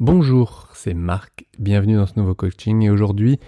[0.00, 3.38] Bonjour, c'est Marc, bienvenue dans ce nouveau coaching et aujourd'hui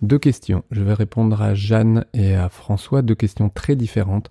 [0.00, 0.64] deux questions.
[0.70, 4.30] Je vais répondre à Jeanne et à François, deux questions très différentes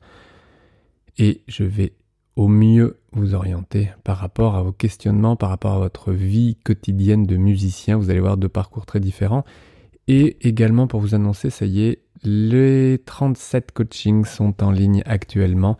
[1.20, 1.94] et je vais
[2.36, 7.28] au mieux vous orienter par rapport à vos questionnements, par rapport à votre vie quotidienne
[7.28, 7.96] de musicien.
[7.96, 9.46] Vous allez voir deux parcours très différents
[10.08, 15.78] et également pour vous annoncer, ça y est, les 37 coachings sont en ligne actuellement.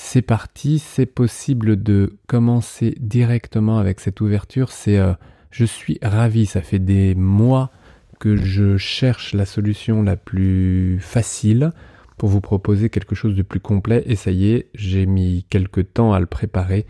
[0.00, 4.70] C'est parti, c'est possible de commencer directement avec cette ouverture.
[4.70, 5.12] C'est, euh,
[5.50, 6.46] je suis ravi.
[6.46, 7.72] Ça fait des mois
[8.20, 11.72] que je cherche la solution la plus facile
[12.16, 14.04] pour vous proposer quelque chose de plus complet.
[14.06, 16.86] Et ça y est, j'ai mis quelques temps à le préparer.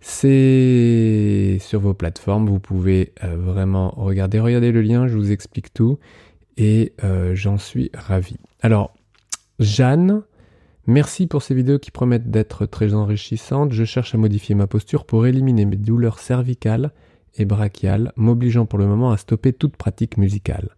[0.00, 5.72] C'est sur vos plateformes, vous pouvez euh, vraiment regarder, regardez le lien, je vous explique
[5.72, 6.00] tout
[6.56, 8.36] et euh, j'en suis ravi.
[8.60, 8.92] Alors,
[9.60, 10.22] Jeanne,
[10.86, 13.72] merci pour ces vidéos qui promettent d'être très enrichissantes.
[13.72, 16.92] Je cherche à modifier ma posture pour éliminer mes douleurs cervicales
[17.36, 20.76] et brachiales, m'obligeant pour le moment à stopper toute pratique musicale.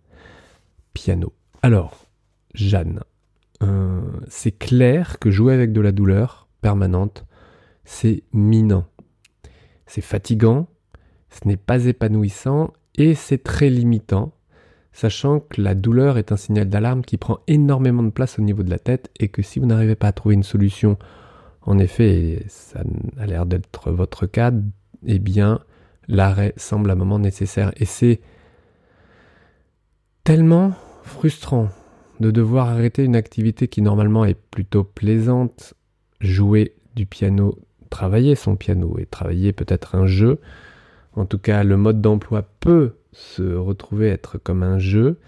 [0.93, 1.33] Piano.
[1.63, 2.07] Alors,
[2.55, 3.01] Jeanne,
[3.63, 7.25] euh, c'est clair que jouer avec de la douleur permanente,
[7.85, 8.87] c'est minant.
[9.87, 10.69] C'est fatigant,
[11.31, 14.33] ce n'est pas épanouissant et c'est très limitant
[14.93, 18.63] sachant que la douleur est un signal d'alarme qui prend énormément de place au niveau
[18.63, 20.99] de la tête et que si vous n'arrivez pas à trouver une solution,
[21.63, 22.83] en effet, et ça
[23.19, 24.53] a l'air d'être votre cas,
[25.07, 25.61] eh bien,
[26.09, 27.73] l'arrêt semble un moment nécessaire.
[27.77, 28.21] Et c'est
[30.25, 31.69] tellement frustrant
[32.21, 35.75] de devoir arrêter une activité qui normalement est plutôt plaisante,
[36.21, 37.59] jouer du piano,
[37.91, 40.39] travailler son piano et travailler peut-être un jeu.
[41.15, 45.19] En tout cas, le mode d'emploi peut se retrouver être comme un jeu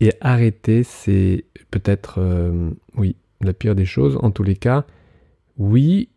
[0.00, 4.18] et arrêter, c'est peut-être, euh, oui, la pire des choses.
[4.22, 4.84] En tous les cas,
[5.58, 6.08] oui,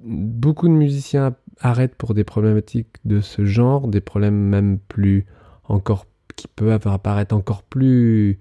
[0.00, 5.26] beaucoup de musiciens arrêtent pour des problématiques de ce genre, des problèmes même plus
[5.64, 8.38] encore qui peuvent apparaître encore plus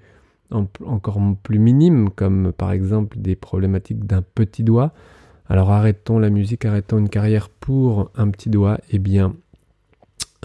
[0.85, 4.93] encore plus minimes, comme par exemple des problématiques d'un petit doigt.
[5.47, 8.79] Alors arrêtons la musique, arrêtons une carrière pour un petit doigt.
[8.91, 9.35] Eh bien,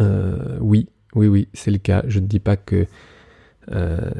[0.00, 2.02] euh, oui, oui, oui, c'est le cas.
[2.06, 2.86] Je ne dis pas que
[3.70, 4.10] euh,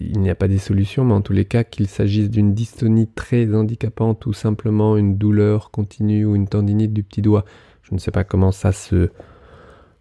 [0.00, 3.08] il n'y a pas des solutions, mais en tous les cas, qu'il s'agisse d'une dystonie
[3.08, 7.44] très handicapante ou simplement une douleur continue ou une tendinite du petit doigt,
[7.82, 9.10] je ne sais pas comment ça se,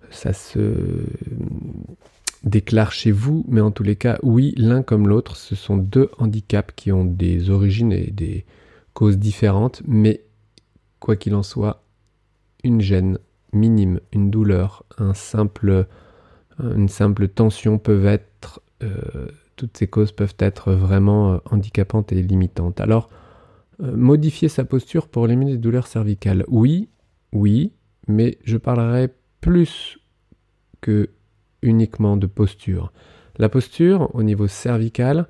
[0.09, 0.59] ça se
[2.43, 6.09] déclare chez vous, mais en tous les cas, oui, l'un comme l'autre, ce sont deux
[6.17, 8.45] handicaps qui ont des origines et des
[8.93, 10.21] causes différentes, mais
[10.99, 11.83] quoi qu'il en soit,
[12.63, 13.19] une gêne
[13.55, 15.87] minime, une douleur, simple,
[16.59, 22.21] une simple tension peuvent être, euh, toutes ces causes peuvent être vraiment euh, handicapantes et
[22.21, 22.79] limitantes.
[22.81, 23.09] Alors,
[23.81, 26.89] euh, modifier sa posture pour éliminer les douleurs cervicales, oui,
[27.33, 27.73] oui,
[28.07, 29.09] mais je parlerai
[29.41, 29.99] plus
[30.81, 31.09] que
[31.61, 32.91] uniquement de posture.
[33.37, 35.27] La posture au niveau cervical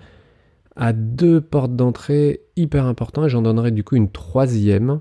[0.75, 4.99] a deux portes d'entrée hyper importantes et j'en donnerai du coup une troisième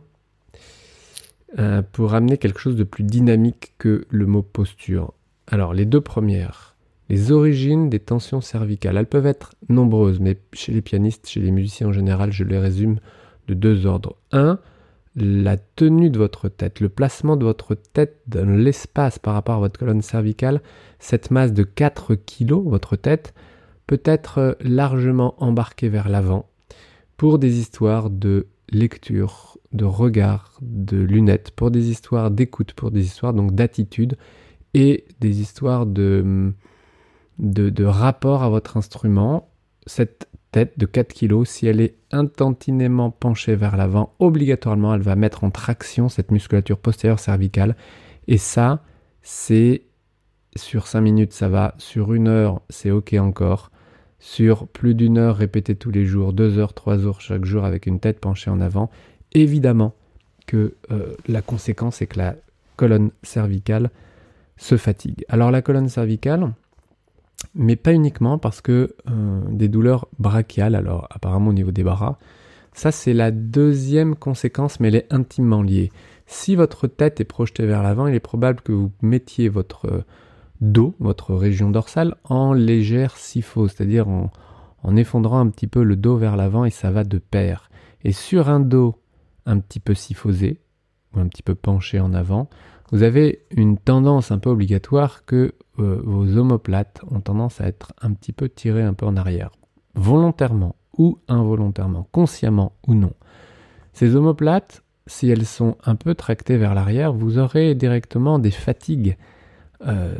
[1.59, 5.13] euh, pour amener quelque chose de plus dynamique que le mot posture.
[5.47, 6.75] Alors les deux premières,
[7.09, 11.51] les origines des tensions cervicales, elles peuvent être nombreuses, mais chez les pianistes, chez les
[11.51, 12.99] musiciens en général, je les résume
[13.47, 14.17] de deux ordres.
[14.33, 14.59] Un,
[15.17, 19.61] la tenue de votre tête, le placement de votre tête dans l'espace par rapport à
[19.61, 20.61] votre colonne cervicale,
[20.99, 23.35] cette masse de 4 kg, votre tête,
[23.87, 26.49] peut être largement embarquée vers l'avant
[27.17, 33.05] pour des histoires de lecture, de regard, de lunettes, pour des histoires d'écoute, pour des
[33.05, 34.17] histoires donc d'attitude
[34.73, 36.53] et des histoires de,
[37.85, 39.49] rapport à votre instrument.
[39.87, 45.17] Cette tête de 4 kg, si elle est intensément penchée vers l'avant, obligatoirement elle va
[45.17, 47.77] mettre en traction cette musculature postérieure cervicale.
[48.29, 48.83] Et ça,
[49.23, 49.83] c'est
[50.57, 53.71] sur 5 minutes ça va, sur une heure c'est ok encore
[54.25, 57.85] sur plus d'une heure répétée tous les jours, deux heures, trois heures chaque jour avec
[57.85, 58.91] une tête penchée en avant,
[59.35, 59.95] évidemment
[60.47, 62.37] que euh, la conséquence est que la
[62.77, 63.91] colonne cervicale
[64.57, 65.27] se fatigue.
[65.29, 66.55] Alors la colonne cervicale,
[67.55, 72.19] mais pas uniquement parce que euh, des douleurs brachiales, alors apparemment au niveau des bras,
[72.73, 75.93] ça c'est la deuxième conséquence, mais elle est intimement liée.
[76.27, 80.03] Si votre tête est projetée vers l'avant, il est probable que vous mettiez votre
[80.73, 84.31] dos, votre région dorsale, en légère syphose, c'est-à-dire en,
[84.97, 87.71] effondrant un petit peu le dos vers l'avant et ça va de pair.
[88.03, 89.01] Et sur un dos
[89.47, 90.61] un petit peu syphosé,
[91.15, 92.49] ou un petit peu penché en avant,
[92.93, 97.93] vous avez une tendance un peu obligatoire que euh, vos omoplates ont tendance à être
[98.01, 99.51] un petit peu tirées un peu en arrière,
[99.95, 103.13] volontairement ou involontairement, consciemment ou non.
[103.93, 109.17] Ces omoplates, si elles sont un peu tractées vers l'arrière, vous aurez directement des fatigues
[109.87, 110.15] euh,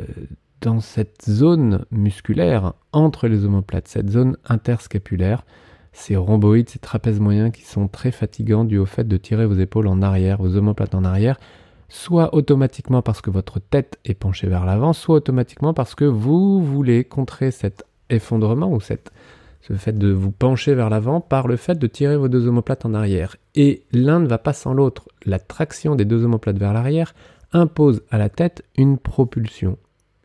[0.61, 5.45] dans cette zone musculaire entre les omoplates, cette zone interscapulaire,
[5.93, 9.55] ces rhomboïdes, ces trapèzes moyens qui sont très fatigants dû au fait de tirer vos
[9.55, 11.37] épaules en arrière, vos omoplates en arrière,
[11.87, 16.63] soit automatiquement parce que votre tête est penchée vers l'avant, soit automatiquement parce que vous
[16.63, 21.75] voulez contrer cet effondrement ou ce fait de vous pencher vers l'avant par le fait
[21.75, 23.35] de tirer vos deux omoplates en arrière.
[23.55, 25.07] Et l'un ne va pas sans l'autre.
[25.25, 27.15] La traction des deux omoplates vers l'arrière
[27.53, 29.77] impose à la tête une propulsion,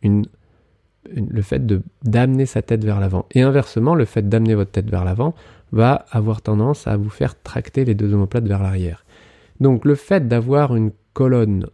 [0.03, 1.63] le fait
[2.05, 3.27] d'amener sa tête vers l'avant.
[3.33, 5.35] Et inversement, le fait d'amener votre tête vers l'avant
[5.73, 9.05] va avoir tendance à vous faire tracter les deux omoplates vers l'arrière.
[9.61, 11.67] Donc le fait d'avoir une colonne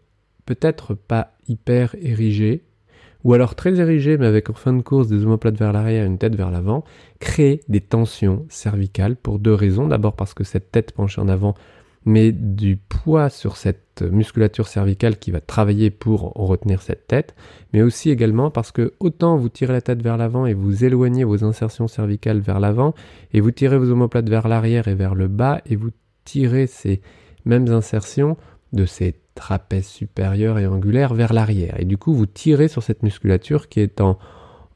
[0.44, 2.62] peut-être pas hyper érigée,
[3.24, 6.06] ou alors très érigée mais avec en fin de course des omoplates vers l'arrière et
[6.06, 6.84] une tête vers l'avant,
[7.18, 9.88] crée des tensions cervicales pour deux raisons.
[9.88, 11.54] D'abord parce que cette tête penchée en avant
[12.06, 17.34] met du poids sur cette musculature cervicale qui va travailler pour retenir cette tête,
[17.72, 21.24] mais aussi également parce que autant vous tirez la tête vers l'avant et vous éloignez
[21.24, 22.94] vos insertions cervicales vers l'avant,
[23.32, 25.90] et vous tirez vos omoplates vers l'arrière et vers le bas, et vous
[26.24, 27.02] tirez ces
[27.44, 28.36] mêmes insertions
[28.72, 31.78] de ces trapèzes supérieurs et angulaires vers l'arrière.
[31.80, 34.18] Et du coup, vous tirez sur cette musculature qui est en,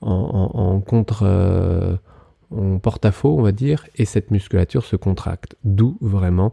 [0.00, 1.22] en, contre...
[1.24, 1.96] Euh,
[2.52, 5.54] en porte-à-faux, on va dire, et cette musculature se contracte.
[5.62, 6.52] D'où vraiment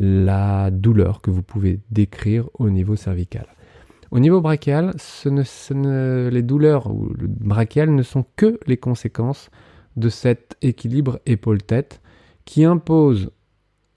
[0.00, 3.46] la douleur que vous pouvez décrire au niveau cervical.
[4.10, 4.94] Au niveau brachial,
[5.24, 9.50] les douleurs brachiales ne sont que les conséquences
[9.96, 12.00] de cet équilibre épaule-tête
[12.46, 13.30] qui impose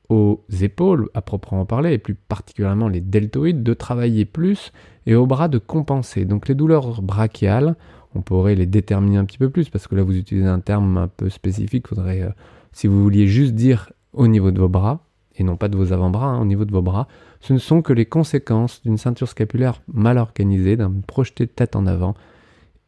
[0.10, 4.74] aux épaules, à proprement parler, et plus particulièrement les deltoïdes, de travailler plus
[5.06, 6.26] et aux bras de compenser.
[6.26, 7.76] Donc les douleurs brachiales,
[8.14, 10.98] on pourrait les déterminer un petit peu plus parce que là vous utilisez un terme
[10.98, 11.88] un peu spécifique.
[11.88, 12.30] Faudrait, euh,
[12.74, 15.03] si vous vouliez juste dire au niveau de vos bras,
[15.38, 17.08] et non pas de vos avant-bras, hein, au niveau de vos bras,
[17.40, 21.76] ce ne sont que les conséquences d'une ceinture scapulaire mal organisée, d'un projeté de tête
[21.76, 22.14] en avant.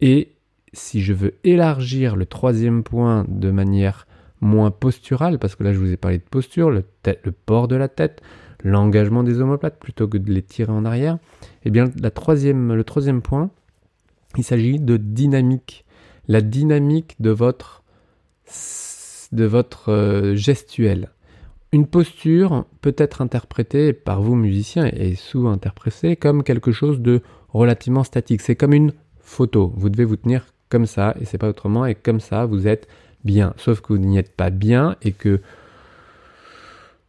[0.01, 0.33] Et
[0.73, 4.07] si je veux élargir le troisième point de manière
[4.41, 6.83] moins posturale, parce que là je vous ai parlé de posture, le,
[7.45, 8.21] port de la tête,
[8.63, 11.17] l'engagement des omoplates plutôt que de les tirer en arrière,
[11.63, 12.09] eh bien le
[12.83, 13.49] troisième point,
[14.37, 15.85] il s'agit de dynamique.
[16.27, 17.83] La dynamique de votre,
[19.31, 21.09] de votre euh, gestuelle.
[21.75, 27.21] Une posture peut être interprétée par vous musiciens et souvent interprétée comme quelque chose de
[27.49, 28.39] relativement statique.
[28.39, 29.73] C'est comme une photo.
[29.75, 32.87] Vous devez vous tenir comme ça et c'est pas autrement et comme ça vous êtes
[33.25, 33.53] bien.
[33.57, 35.41] Sauf que vous n'y êtes pas bien et que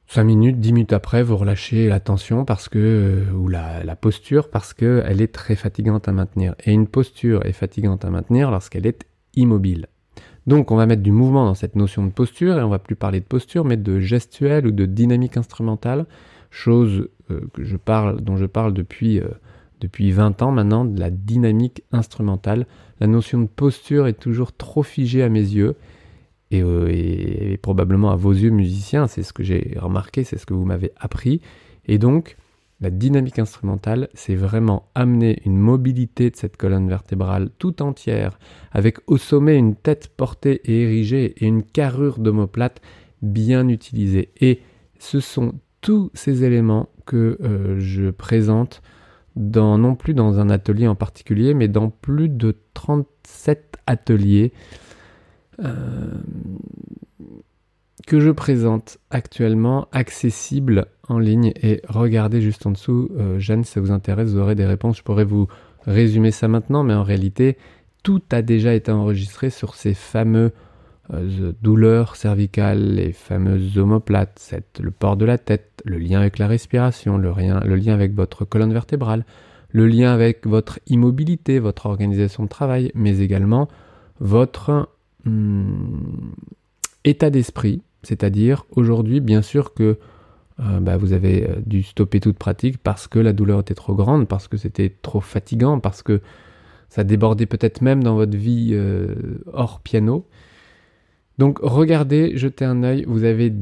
[0.08, 4.50] 5 minutes, 10 minutes après, vous relâchez la tension parce que, euh, ou la posture
[4.50, 6.56] parce qu'elle est très fatigante à maintenir.
[6.64, 9.86] Et une posture est fatigante à maintenir lorsqu'elle est immobile.
[10.46, 12.96] Donc on va mettre du mouvement dans cette notion de posture et on va plus
[12.96, 16.06] parler de posture mais de gestuelle ou de dynamique instrumentale,
[16.50, 17.40] chose euh,
[18.20, 19.28] dont je parle depuis, euh,
[19.81, 22.66] depuis 20 ans maintenant, de la dynamique instrumentale.
[23.00, 25.75] La notion de posture est toujours trop figée à mes yeux
[26.54, 30.54] euh, et probablement à vos yeux musiciens, c'est ce que j'ai remarqué, c'est ce que
[30.54, 31.40] vous m'avez appris.
[31.87, 32.37] Et donc
[32.81, 38.38] la dynamique instrumentale, c'est vraiment amener une mobilité de cette colonne vertébrale tout entière,
[38.73, 42.82] avec au sommet une tête portée et érigée et une carrure d'omoplate
[43.23, 44.31] bien utilisée.
[44.40, 44.61] Et
[44.99, 48.82] ce sont tous ces éléments que euh, je présente
[49.37, 54.53] non plus dans un atelier en particulier, mais dans plus de 37 ateliers.
[55.62, 56.10] Euh,
[58.06, 63.72] que je présente actuellement accessible en ligne et regardez juste en dessous, euh, Jeanne, si
[63.72, 64.98] ça vous intéresse, vous aurez des réponses.
[64.98, 65.48] Je pourrais vous
[65.86, 67.56] résumer ça maintenant, mais en réalité,
[68.03, 70.53] tout a déjà été enregistré sur ces fameux
[71.12, 76.48] euh, douleurs cervicales, les fameuses omoplates, le port de la tête, le lien avec la
[76.48, 77.32] respiration, le,
[77.65, 79.24] le lien avec votre colonne vertébrale,
[79.70, 83.69] le lien avec votre immobilité, votre organisation de travail, mais également
[84.20, 84.88] votre
[85.24, 86.32] hmm,
[87.06, 89.98] état d'esprit, c'est-à-dire, aujourd'hui, bien sûr que
[90.60, 93.94] euh, bah, vous avez euh, dû stopper toute pratique parce que la douleur était trop
[93.94, 96.20] grande, parce que c'était trop fatigant, parce que
[96.89, 99.15] ça débordait peut-être même dans votre vie euh,
[99.53, 100.27] hors piano.
[101.39, 103.53] Donc regardez, jetez un œil, vous avez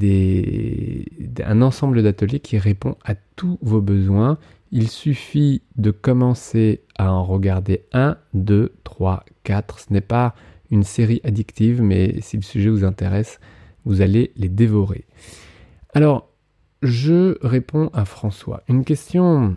[1.44, 4.38] un ensemble d'ateliers qui répond à tous vos besoins.
[4.70, 9.80] Il suffit de commencer à en regarder un, deux, trois, quatre.
[9.80, 10.36] Ce n'est pas
[10.74, 13.40] une série addictive, mais si le sujet vous intéresse,
[13.84, 15.04] vous allez les dévorer.
[15.94, 16.28] Alors,
[16.82, 18.62] je réponds à François.
[18.68, 19.56] Une question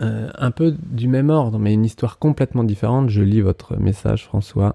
[0.00, 3.10] euh, un peu du même ordre, mais une histoire complètement différente.
[3.10, 4.74] Je lis votre message, François.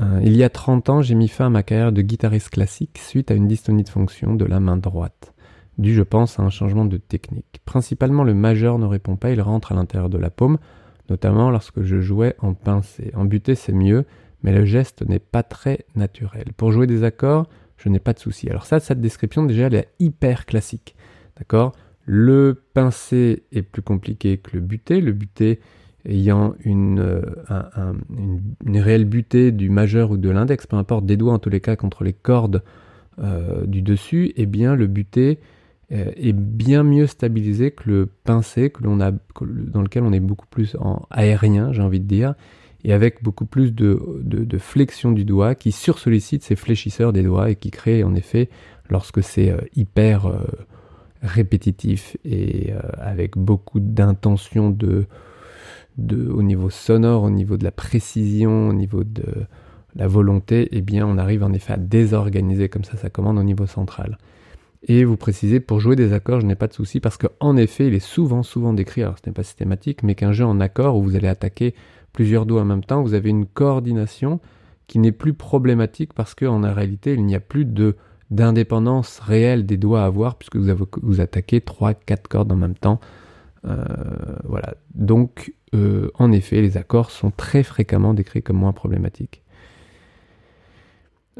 [0.00, 2.98] Euh, il y a 30 ans, j'ai mis fin à ma carrière de guitariste classique
[2.98, 5.34] suite à une dystonie de fonction de la main droite,
[5.78, 7.60] dû, je pense, à un changement de technique.
[7.64, 10.58] Principalement, le majeur ne répond pas, il rentre à l'intérieur de la paume.
[11.10, 13.12] notamment lorsque je jouais en pincé.
[13.14, 14.06] En butée, c'est mieux,
[14.44, 16.52] mais le geste n'est pas très naturel.
[16.56, 17.48] Pour jouer des accords,
[17.78, 18.48] je n'ai pas de souci.
[18.48, 20.94] Alors ça, cette description, déjà, elle est hyper classique.
[21.38, 21.72] D'accord?
[22.04, 25.00] Le pincé est plus compliqué que le buté.
[25.00, 25.60] Le buté
[26.06, 27.22] ayant une, euh,
[28.66, 31.60] une, réelle butée du majeur ou de l'index, peu importe, des doigts en tous les
[31.60, 32.62] cas contre les cordes
[33.18, 35.38] euh, du dessus, eh bien le buté
[35.92, 41.06] euh, est bien mieux stabilisé que le pincé dans lequel on est beaucoup plus en
[41.10, 42.34] aérien, j'ai envie de dire,
[42.84, 47.50] et avec beaucoup plus de, de, flexion du doigt qui sursollicite ces fléchisseurs des doigts
[47.50, 48.50] et qui crée en effet,
[48.90, 50.26] lorsque c'est euh, hyper
[51.22, 55.06] répétitif et avec beaucoup d'intention de,
[55.98, 59.24] de, au niveau sonore, au niveau de la précision, au niveau de
[59.96, 63.42] la volonté, eh bien on arrive en effet à désorganiser comme ça sa commande au
[63.42, 64.18] niveau central.
[64.86, 67.86] Et vous précisez, pour jouer des accords, je n'ai pas de souci parce qu'en effet,
[67.86, 70.96] il est souvent, souvent décrit, alors ce n'est pas systématique, mais qu'un jeu en accord
[70.96, 71.74] où vous allez attaquer
[72.14, 74.40] plusieurs doigts en même temps, vous avez une coordination
[74.86, 77.96] qui n'est plus problématique parce qu'en réalité, il n'y a plus de
[78.30, 82.98] d'indépendance réelle des doigts à avoir puisque vous, attaquez 3-4 cordes en même temps.
[83.66, 83.84] Euh,
[84.44, 84.74] voilà.
[84.94, 89.42] Donc, euh, en effet, les accords sont très fréquemment décrits comme moins problématiques.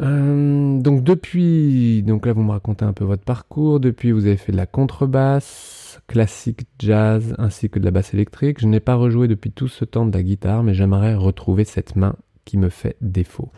[0.00, 3.81] Euh, donc depuis, donc là vous me racontez un peu votre parcours.
[3.81, 8.61] Depuis vous avez fait de la contrebasse, classique, jazz, ainsi que de la basse électrique.
[8.61, 11.96] Je n'ai pas rejoué depuis tout ce temps de la guitare, mais j'aimerais retrouver cette
[11.96, 13.50] main qui me fait défaut.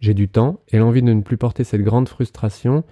[0.00, 2.84] J'ai du temps et l'envie de ne plus porter cette grande frustration.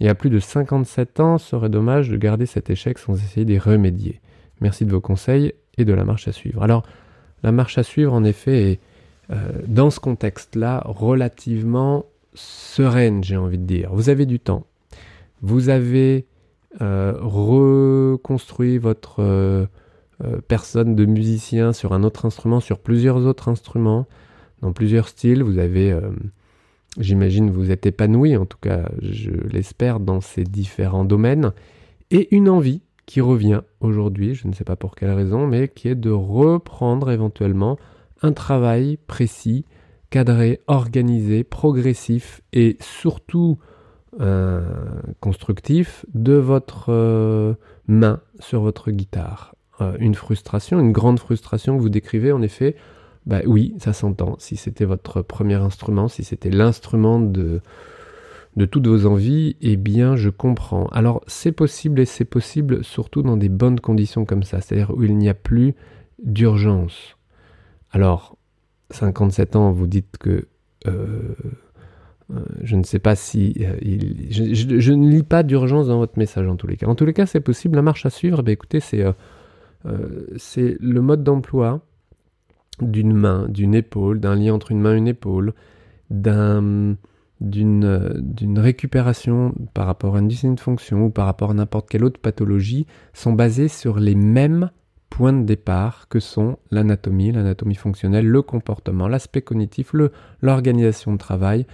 [0.00, 3.58] Et à plus de 57 ans, serait dommage de garder cet échec sans essayer d'y
[3.58, 4.20] remédier.
[4.60, 6.62] Merci de vos conseils et de la marche à suivre.
[6.62, 6.82] Alors,
[7.42, 8.80] la marche à suivre, en effet, est
[9.30, 9.36] euh,
[9.66, 13.90] dans ce contexte-là relativement sereine, j'ai envie de dire.
[13.92, 14.66] Vous avez du temps.
[15.42, 16.26] Vous avez
[16.80, 19.66] reconstruit votre euh,
[20.24, 24.06] euh, personne de musicien sur un autre instrument, sur plusieurs autres instruments,
[24.62, 25.42] dans plusieurs styles.
[25.42, 25.94] Vous avez,
[26.98, 31.52] j'imagine, vous êtes épanoui, en tout cas, je l'espère, dans ces différents domaines.
[32.10, 35.88] Et une envie qui revient aujourd'hui, je ne sais pas pour quelle raison, mais qui
[35.88, 37.78] est de reprendre éventuellement
[38.22, 39.64] un travail précis
[40.10, 43.58] cadré, organisé, progressif et surtout
[44.20, 44.62] euh,
[45.20, 47.54] constructif de votre euh,
[47.86, 49.54] main sur votre guitare.
[49.80, 52.76] Euh, une frustration, une grande frustration que vous décrivez en effet,
[53.26, 54.36] bah oui, ça s'entend.
[54.38, 57.60] Si c'était votre premier instrument, si c'était l'instrument de,
[58.56, 60.86] de toutes vos envies, eh bien je comprends.
[60.86, 65.02] Alors c'est possible et c'est possible surtout dans des bonnes conditions comme ça, c'est-à-dire où
[65.02, 65.74] il n'y a plus
[66.24, 67.18] d'urgence.
[67.90, 68.38] Alors
[68.92, 70.48] 57 ans, vous dites que
[72.62, 73.76] je ne sais pas si euh,
[74.30, 76.86] je, ne lis pas d'urgence dans votre message en tous les cas.
[76.86, 77.76] En tous les cas, c'est possible.
[77.76, 79.04] La marche à suivre, ben écoutez, c'est
[80.36, 81.80] c'est le mode d'emploi
[82.80, 85.54] d'une main, d'une épaule, d'un lien entre une main et une épaule,
[86.10, 86.96] d'un
[87.40, 92.04] d'une récupération par rapport à une dyspnée de fonction ou par rapport à n'importe quelle
[92.04, 94.70] autre pathologie sont basés sur les mêmes
[95.10, 99.92] points de départ que sont l'anatomie, l'anatomie fonctionnelle, le comportement, l'aspect cognitif,
[100.40, 101.66] l'organisation de travail,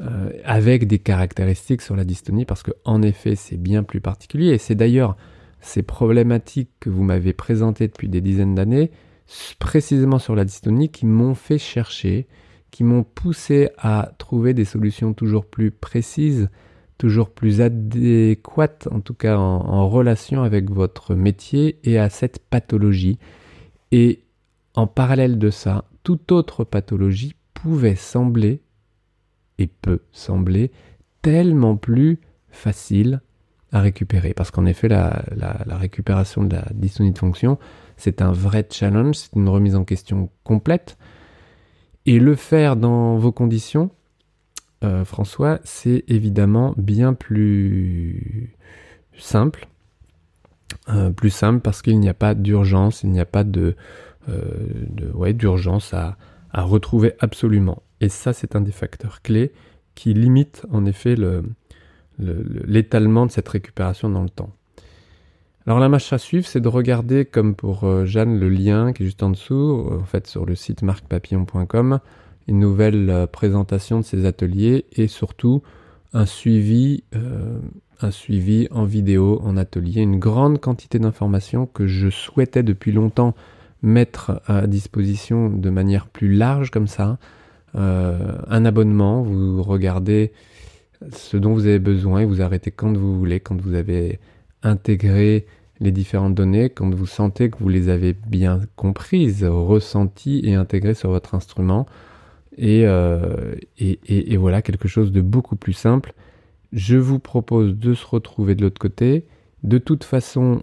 [0.00, 4.50] euh, avec des caractéristiques sur la dystonie, parce que en effet c'est bien plus particulier,
[4.50, 5.16] et c'est d'ailleurs
[5.60, 8.90] ces problématiques que vous m'avez présentées depuis des dizaines d'années,
[9.58, 12.26] précisément sur la dystonie, qui m'ont fait chercher,
[12.70, 16.48] qui m'ont poussé à trouver des solutions toujours plus précises,
[16.98, 23.18] toujours plus adéquate, en tout cas en, relation avec votre métier et à cette pathologie.
[23.92, 24.24] Et
[24.74, 28.62] en parallèle de ça, toute autre pathologie pouvait sembler,
[29.58, 30.70] et peut sembler,
[31.22, 33.20] tellement plus facile
[33.72, 34.34] à récupérer.
[34.34, 35.24] Parce qu'en effet, la,
[35.68, 37.58] récupération de la dystonie de fonction,
[37.96, 40.98] c'est un vrai challenge, c'est une remise en question complète.
[42.04, 43.90] Et le faire dans vos conditions,
[44.82, 48.56] euh, François, c'est évidemment bien plus
[49.16, 49.68] simple.
[50.88, 53.76] Euh, plus simple parce qu'il n'y a pas d'urgence, il n'y a pas de,
[54.28, 56.16] euh, d'urgence à,
[56.54, 57.82] retrouver absolument.
[58.02, 59.52] Et ça, c'est un des facteurs clés
[59.94, 61.16] qui limite en effet
[62.18, 64.50] l'étalement de cette récupération dans le temps.
[65.66, 69.06] Alors la marche à suivre, c'est de regarder, comme pour Jeanne, le lien qui est
[69.06, 72.00] juste en dessous, en fait sur le site marcpapillon.com,
[72.48, 75.62] une nouvelle euh, présentation de ces ateliers et surtout
[76.14, 76.20] euh,
[78.00, 83.34] un suivi en vidéo, en atelier, une grande quantité d'informations que je souhaitais depuis longtemps
[83.82, 87.18] mettre à disposition de manière plus large comme ça.
[87.74, 90.32] Euh, un abonnement, vous regardez
[91.12, 94.20] ce dont vous avez besoin et vous arrêtez quand vous voulez, quand vous avez
[94.62, 95.46] intégré
[95.80, 100.94] les différentes données, quand vous sentez que vous les avez bien comprises, ressenties et intégrées
[100.94, 101.86] sur votre instrument.
[102.56, 103.54] Et, euh,
[104.38, 106.14] voilà quelque chose de beaucoup plus simple.
[106.72, 109.26] Je vous propose de se retrouver de l'autre côté.
[109.62, 110.62] De toute façon,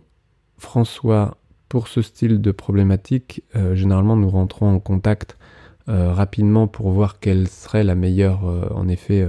[0.57, 1.37] François,
[1.67, 5.37] pour ce style de problématique, euh, généralement nous rentrons en contact
[5.89, 8.43] rapidement pour voir quelle serait la meilleure,
[8.75, 9.27] en effet,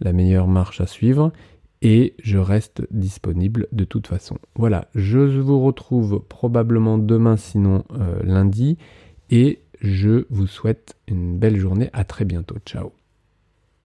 [0.00, 1.32] la meilleure marche à suivre
[1.82, 4.38] et je reste disponible de toute façon.
[4.54, 8.78] Voilà, je vous retrouve probablement demain, sinon euh, lundi,
[9.30, 11.90] et je vous souhaite une belle journée.
[11.92, 12.56] À très bientôt.
[12.64, 12.92] Ciao.